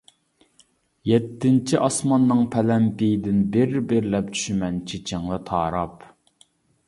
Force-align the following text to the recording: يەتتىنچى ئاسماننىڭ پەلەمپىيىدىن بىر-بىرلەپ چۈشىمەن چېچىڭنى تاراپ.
يەتتىنچى 1.09 1.81
ئاسماننىڭ 1.87 2.41
پەلەمپىيىدىن 2.55 3.43
بىر-بىرلەپ 3.57 4.33
چۈشىمەن 4.37 4.79
چېچىڭنى 4.93 5.39
تاراپ. 5.51 6.09